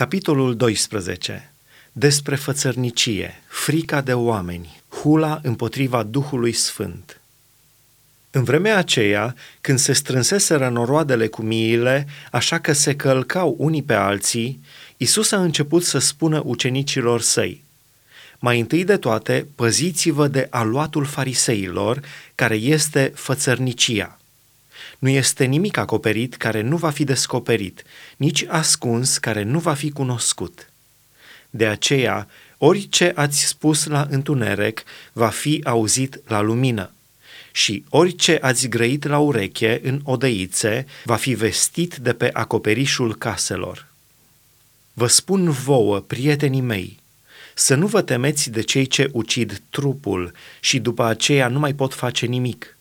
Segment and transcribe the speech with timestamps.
[0.00, 1.52] Capitolul 12.
[1.92, 7.20] Despre fățărnicie, frica de oameni, hula împotriva Duhului Sfânt.
[8.30, 13.94] În vremea aceea, când se strânseseră noroadele cu miile, așa că se călcau unii pe
[13.94, 14.60] alții,
[14.96, 17.64] Isus a început să spună ucenicilor săi,
[18.38, 22.00] Mai întâi de toate, păziți-vă de aluatul fariseilor,
[22.34, 24.14] care este fățărnicia–
[25.00, 27.82] nu este nimic acoperit care nu va fi descoperit,
[28.16, 30.70] nici ascuns care nu va fi cunoscut.
[31.50, 36.92] De aceea, orice ați spus la întuneric va fi auzit la lumină
[37.52, 43.86] și orice ați grăit la ureche în odăițe va fi vestit de pe acoperișul caselor.
[44.92, 46.98] Vă spun vouă, prietenii mei,
[47.54, 51.94] să nu vă temeți de cei ce ucid trupul și după aceea nu mai pot
[51.94, 52.74] face nimic–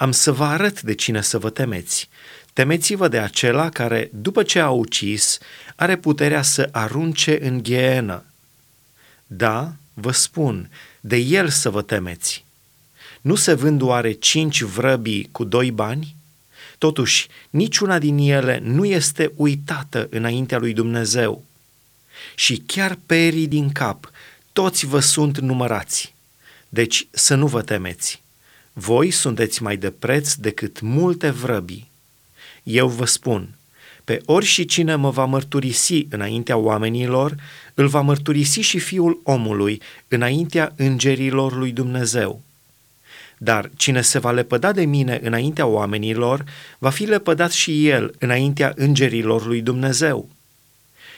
[0.00, 2.08] am să vă arăt de cine să vă temeți.
[2.52, 5.38] Temeți-vă de acela care, după ce a ucis,
[5.76, 8.24] are puterea să arunce în ghienă.
[9.26, 10.70] Da, vă spun,
[11.00, 12.44] de el să vă temeți.
[13.20, 16.16] Nu se vând oare cinci vrăbii cu doi bani?
[16.78, 21.44] Totuși, niciuna din ele nu este uitată înaintea lui Dumnezeu.
[22.34, 24.10] Și chiar perii din cap,
[24.52, 26.14] toți vă sunt numărați.
[26.68, 28.22] Deci să nu vă temeți.
[28.72, 31.90] Voi sunteți mai de preț decât multe vrăbii.
[32.62, 33.48] Eu vă spun,
[34.04, 37.34] pe ori și cine mă va mărturisi înaintea oamenilor,
[37.74, 42.42] îl va mărturisi și fiul omului înaintea îngerilor lui Dumnezeu.
[43.38, 46.44] Dar cine se va lepăda de mine înaintea oamenilor,
[46.78, 50.28] va fi lepădat și el înaintea îngerilor lui Dumnezeu.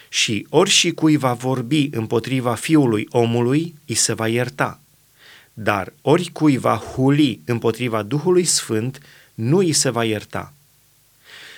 [0.08, 4.81] Și ori și cui va vorbi împotriva fiului omului, îi se va ierta
[5.54, 9.00] dar oricui va huli împotriva Duhului Sfânt,
[9.34, 10.52] nu îi se va ierta.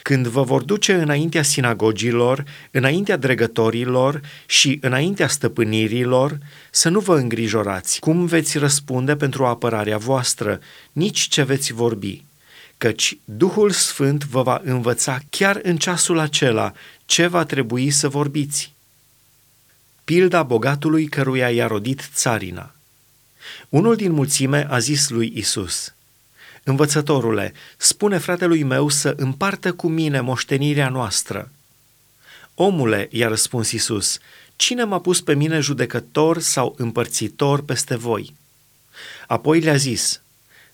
[0.03, 6.39] Când vă vor duce înaintea sinagogilor, înaintea dregătorilor și înaintea stăpânirilor,
[6.71, 10.61] să nu vă îngrijorați cum veți răspunde pentru apărarea voastră,
[10.93, 12.25] nici ce veți vorbi,
[12.79, 16.73] căci Duhul Sfânt vă va învăța chiar în ceasul acela
[17.07, 18.73] ce va trebui să vorbiți.
[20.05, 22.74] Pilda bogatului căruia i-a rodit țarina–
[23.69, 25.95] unul din mulțime a zis lui Isus,
[26.67, 31.51] Învățătorule, spune fratelui meu să împartă cu mine moștenirea noastră.
[32.55, 34.19] Omule, i-a răspuns Isus,
[34.57, 38.35] cine m-a pus pe mine judecător sau împărțitor peste voi?
[39.27, 40.21] Apoi le-a zis,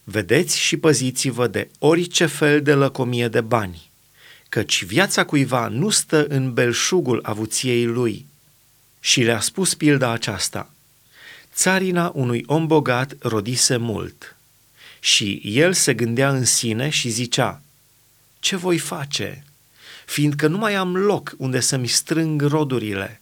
[0.04, 3.90] vedeți și păziți-vă de orice fel de lăcomie de bani,
[4.48, 8.26] căci viața cuiva nu stă în belșugul avuției lui.
[9.00, 10.70] Și le-a spus pilda aceasta–
[11.54, 14.36] Țarina unui om bogat rodise mult
[15.00, 17.62] și el se gândea în sine și zicea,
[18.38, 19.44] Ce voi face,
[20.06, 23.20] fiindcă nu mai am loc unde să-mi strâng rodurile?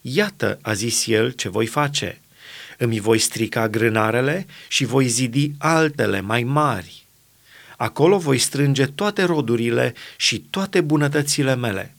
[0.00, 2.20] Iată, a zis el, ce voi face.
[2.78, 7.04] Îmi voi strica grânarele și voi zidi altele mai mari.
[7.76, 11.94] Acolo voi strânge toate rodurile și toate bunătățile mele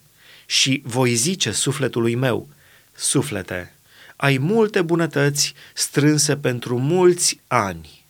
[0.45, 2.49] și voi zice sufletului meu,
[2.93, 3.73] suflete,
[4.21, 8.05] ai multe bunătăți strânse pentru mulți ani.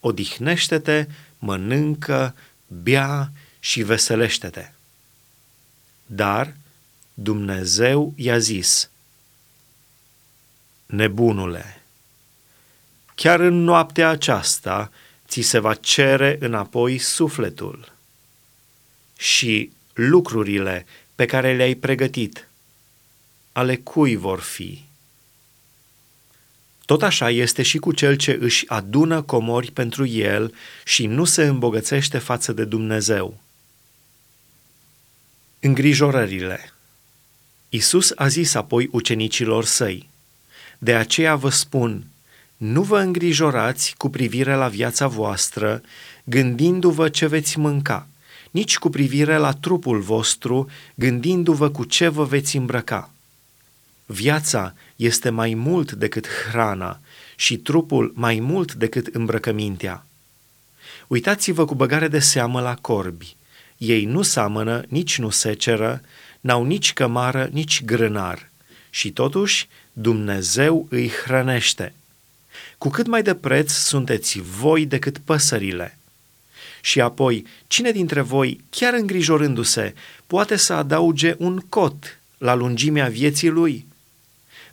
[0.00, 1.06] Odihnește-te,
[1.38, 2.34] mănâncă,
[2.66, 4.70] bea și veselește-te.
[6.06, 6.54] Dar
[7.14, 8.90] Dumnezeu i-a zis,
[10.86, 11.82] Nebunule,
[13.14, 14.92] chiar în noaptea aceasta
[15.28, 17.92] ți se va cere înapoi sufletul
[19.16, 22.48] și lucrurile pe care le-ai pregătit,
[23.52, 24.84] ale cui vor fi?
[26.86, 30.54] Tot așa este și cu cel ce își adună comori pentru el
[30.84, 33.40] și nu se îmbogățește față de Dumnezeu.
[35.60, 36.72] Îngrijorările
[37.68, 40.08] Isus a zis apoi ucenicilor săi,
[40.78, 42.04] De aceea vă spun,
[42.56, 45.82] nu vă îngrijorați cu privire la viața voastră,
[46.24, 48.08] gândindu-vă ce veți mânca,
[48.50, 53.10] nici cu privire la trupul vostru, gândindu-vă cu ce vă veți îmbrăca
[54.06, 57.00] Viața este mai mult decât hrana
[57.36, 60.06] și trupul mai mult decât îmbrăcămintea.
[61.06, 63.36] Uitați-vă cu băgare de seamă la corbi.
[63.76, 66.02] Ei nu samănă, nici nu seceră,
[66.40, 68.50] n-au nici cămară, nici grânar.
[68.90, 71.94] Și totuși Dumnezeu îi hrănește.
[72.78, 75.98] Cu cât mai de preț sunteți voi decât păsările.
[76.80, 79.94] Și apoi, cine dintre voi, chiar îngrijorându-se,
[80.26, 83.86] poate să adauge un cot la lungimea vieții lui?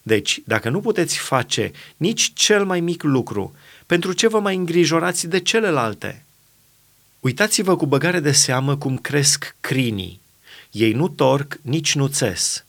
[0.04, 3.56] Deci, dacă nu puteți face nici cel mai mic lucru,
[3.86, 6.26] pentru ce vă mai îngrijorați de celelalte?
[7.20, 10.22] Uitați-vă cu băgare de seamă cum cresc crinii.
[10.72, 12.66] Ei nu torc, nici nu țes.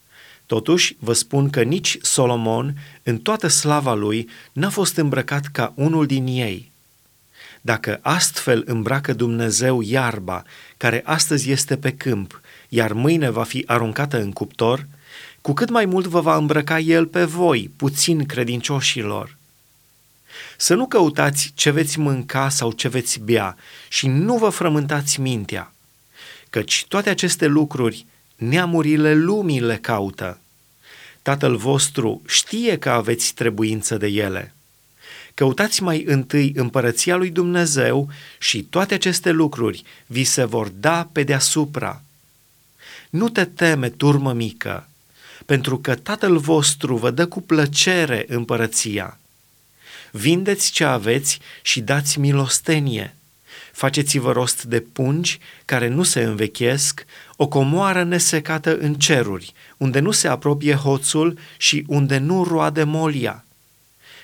[0.47, 6.07] Totuși, vă spun că nici Solomon, în toată slava lui, n-a fost îmbrăcat ca unul
[6.07, 6.71] din ei.
[7.61, 10.43] Dacă astfel îmbracă Dumnezeu iarba,
[10.77, 14.87] care astăzi este pe câmp, iar mâine va fi aruncată în cuptor,
[15.45, 19.37] cu cât mai mult vă va îmbrăca El pe voi, puțin credincioșilor.
[20.57, 23.57] Să nu căutați ce veți mânca sau ce veți bea
[23.89, 25.73] și nu vă frământați mintea,
[26.51, 28.07] căci toate aceste lucruri
[28.37, 30.39] neamurile lumii le caută.
[31.23, 34.55] Tatăl vostru știe că aveți trebuință de ele.
[35.35, 38.09] Căutați mai întâi împărăția lui Dumnezeu
[38.39, 42.03] și toate aceste lucruri vi se vor da pe deasupra.
[43.11, 44.89] Nu te teme, turmă mică,
[45.47, 49.19] pentru că Tatăl vostru vă dă cu plăcere împărăția.
[50.11, 53.15] Vindeți ce aveți și dați milostenie.
[53.73, 57.05] Faceți-vă rost de pungi care nu se învechesc,
[57.37, 63.45] o comoară nesecată în ceruri, unde nu se apropie hoțul și unde nu roade molia.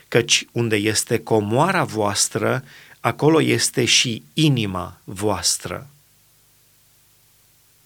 [0.09, 2.65] Căci unde este comoara voastră,
[3.01, 5.89] acolo este și inima voastră.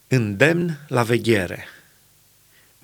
[0.09, 1.69] Îndemn la veghere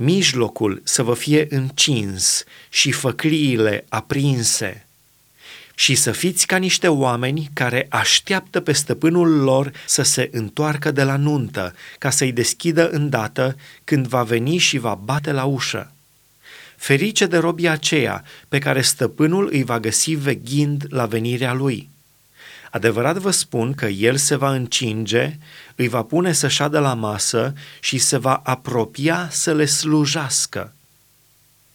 [0.02, 4.86] mijlocul să vă fie încins și făcliile aprinse,
[5.74, 11.02] și să fiți ca niște oameni care așteaptă pe stăpânul lor să se întoarcă de
[11.02, 15.92] la nuntă, ca să-i deschidă îndată când va veni și va bate la ușă.
[16.76, 21.88] Ferice de robii aceea pe care stăpânul îi va găsi veghind la venirea lui.
[22.70, 25.36] Adevărat vă spun că el se va încinge,
[25.74, 30.74] îi va pune să șadă la masă și se va apropia să le slujească.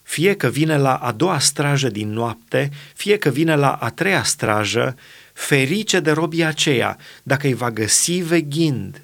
[0.04, 4.24] Fie că vine la a doua strajă din noapte, fie că vine la a treia
[4.24, 4.96] strajă,
[5.34, 9.02] ferice de robii aceea, dacă îi va găsi veghind.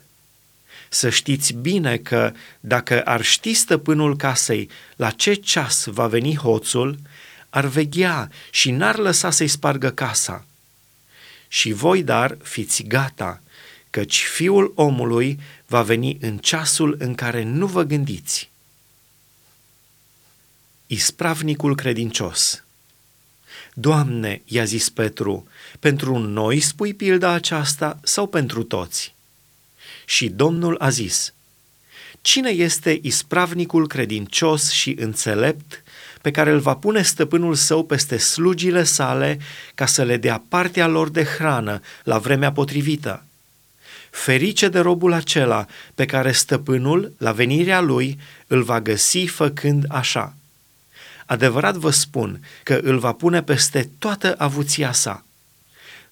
[0.90, 6.98] Să știți bine că dacă ar ști stăpânul casei la ce ceas va veni hoțul,
[7.50, 10.46] ar veghea și n-ar lăsa să-i spargă casa.
[11.54, 13.42] Și voi, dar, fiți gata,
[13.90, 18.50] căci fiul omului va veni în ceasul în care nu vă gândiți.
[20.88, 22.64] Ispravnicul credincios
[23.74, 25.48] Doamne, i-a zis Petru,
[25.80, 29.16] pentru noi spui pilda aceasta sau pentru toți?
[30.06, 31.34] Și Domnul a zis,
[32.22, 35.84] Cine este ispravnicul credincios și înțelept
[36.22, 39.40] pe care îl va pune stăpânul său peste slugile sale
[39.76, 43.24] ca să le dea partea lor de hrană la vremea potrivită?
[44.10, 45.66] Ferice de robul acela
[45.96, 50.34] pe care stăpânul, la venirea lui, îl va găsi făcând așa–
[51.32, 55.26] Adevărat vă spun că îl va pune peste toată avuția sa.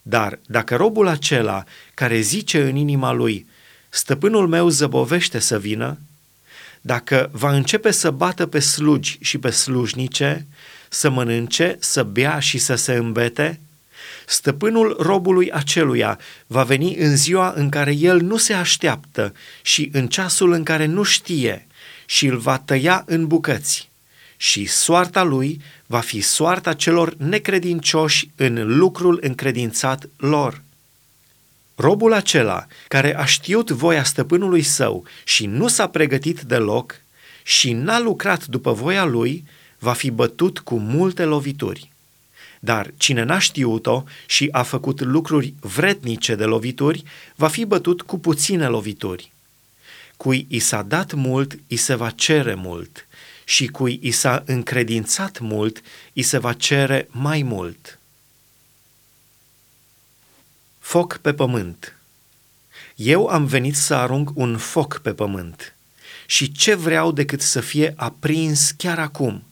[0.01, 1.63] Dar dacă robul acela
[1.93, 3.47] care zice în inima lui,
[3.89, 5.97] stăpânul meu zăbovește să vină,
[6.81, 10.45] dacă va începe să bată pe slugi și pe slujnice,
[10.89, 13.59] să mănânce, să bea și să se îmbete,
[14.25, 20.07] stăpânul robului aceluia va veni în ziua în care el nu se așteaptă și în
[20.07, 21.67] ceasul în care nu știe
[22.05, 23.89] și îl va tăia în bucăți
[24.37, 30.61] și soarta lui va fi soarta celor necredincioși în lucrul încredințat lor.
[31.81, 37.01] Robul acela care a știut voia stăpânului său și nu s-a pregătit deloc
[37.43, 39.43] și n-a lucrat după voia lui,
[39.77, 41.91] va fi bătut cu multe lovituri.
[42.59, 47.03] Dar cine n-a știut-o și a făcut lucruri vretnice de lovituri,
[47.35, 49.31] va fi bătut cu puține lovituri.
[50.17, 53.03] Cui i s-a dat mult, i se va cere mult–
[53.43, 55.81] și cui i s-a încredințat mult,
[56.13, 57.98] i se va cere mai mult.
[60.89, 61.95] Foc pe pământ.
[62.95, 65.75] Eu am venit să arunc un foc pe pământ.
[66.25, 69.43] Și ce vreau decât să fie aprins chiar acum?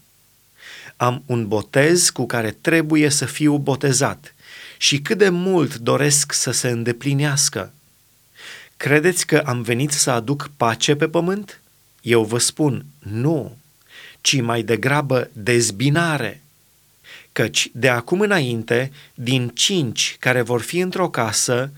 [0.96, 4.34] Am un botez cu care trebuie să fiu botezat
[4.78, 7.72] și cât de mult doresc să se îndeplinească.
[8.76, 11.60] Credeți că am venit să aduc pace pe pământ?
[12.00, 13.56] Eu vă spun, nu
[14.20, 16.42] ci mai degrabă dezbinare.
[17.38, 21.72] Căci de acum înainte, din cinci care vor fi într-o casă,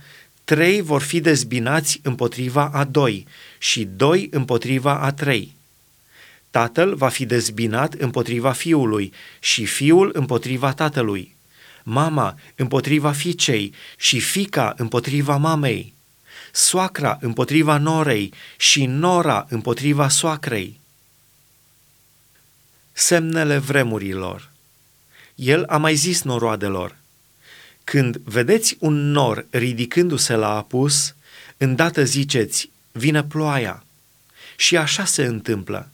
[0.44, 3.26] trei vor fi dezbinați împotriva a doi
[3.58, 5.54] și doi împotriva a trei.
[6.50, 11.36] Tatăl va fi dezbinat împotriva fiului și fiul împotriva tatălui,
[11.82, 15.94] mama împotriva fiicei și fica împotriva mamei,
[16.52, 20.80] soacra împotriva norei și nora împotriva soacrei
[22.92, 24.49] semnele vremurilor.
[25.40, 26.96] El a mai zis noroadelor,
[27.84, 31.14] când vedeți un nor ridicându-se la apus,
[31.56, 33.84] îndată ziceți, vine ploaia.
[34.56, 35.90] Și așa se întâmplă.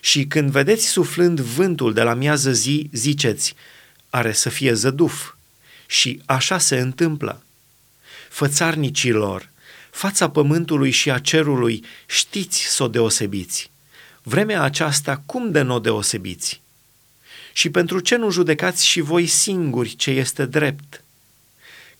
[0.00, 3.54] Și când vedeți suflând vântul de la miază zi, ziceți,
[4.10, 5.34] are să fie zăduf.
[5.86, 7.42] Și așa se întâmplă.
[8.28, 9.50] Fățarnicilor,
[9.90, 13.70] fața pământului și a cerului știți să o deosebiți.
[14.22, 16.61] Vremea aceasta cum de nu o deosebiți?
[17.52, 21.04] Și pentru ce nu judecați și voi singuri ce este drept?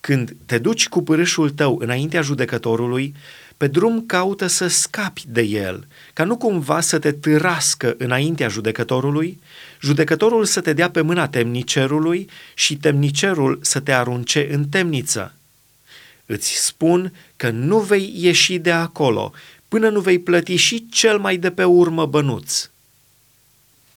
[0.01, 3.15] Când te duci cu pârâșul tău înaintea judecătorului,
[3.57, 9.41] pe drum caută să scapi de el, ca nu cumva să te târască înaintea judecătorului,
[9.81, 15.35] judecătorul să te dea pe mâna temnicerului și temnicerul să te arunce în temniță.
[16.27, 19.33] Îți spun că nu vei ieși de acolo
[19.69, 22.71] până nu vei plăti și cel mai de pe urmă bănuț.